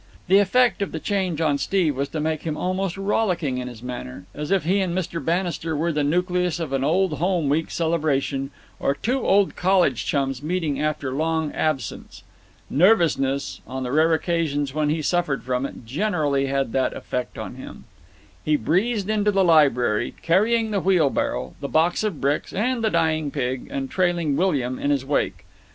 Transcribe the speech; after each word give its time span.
The 0.27 0.39
effect 0.39 0.81
of 0.81 0.93
the 0.93 0.99
change 0.99 1.41
on 1.41 1.59
Steve 1.59 1.95
was 1.95 2.09
to 2.09 2.19
make 2.19 2.41
him 2.41 2.57
almost 2.57 2.97
rollicking 2.97 3.59
in 3.59 3.67
his 3.67 3.83
manner, 3.83 4.25
as 4.33 4.49
if 4.49 4.63
he 4.63 4.79
and 4.79 4.97
Mr. 4.97 5.23
Bannister 5.23 5.77
were 5.77 5.91
the 5.91 6.03
nucleus 6.03 6.59
of 6.59 6.73
an 6.73 6.83
Old 6.83 7.19
Home 7.19 7.49
Week 7.49 7.69
celebration 7.69 8.49
or 8.79 8.95
two 8.95 9.21
old 9.23 9.55
college 9.55 10.07
chums 10.07 10.41
meeting 10.41 10.81
after 10.81 11.11
long 11.11 11.51
absence. 11.51 12.23
Nervousness, 12.67 13.61
on 13.67 13.83
the 13.83 13.91
rare 13.91 14.11
occasions 14.15 14.73
when 14.73 14.89
he 14.89 15.03
suffered 15.03 15.43
from 15.43 15.67
it, 15.67 15.85
generally 15.85 16.47
had 16.47 16.71
that 16.71 16.93
effect 16.97 17.37
on 17.37 17.53
him. 17.53 17.83
He 18.43 18.55
breezed 18.55 19.07
into 19.07 19.29
the 19.29 19.43
library, 19.43 20.15
carrying 20.23 20.71
the 20.71 20.79
wheelbarrow, 20.79 21.53
the 21.59 21.67
box 21.69 22.03
of 22.03 22.19
bricks, 22.19 22.53
and 22.53 22.83
the 22.83 22.89
dying 22.89 23.29
pig, 23.29 23.67
and 23.69 23.87
trailing 23.87 24.35
William 24.35 24.79
in 24.79 24.89
his 24.89 25.05
wake. 25.05 25.45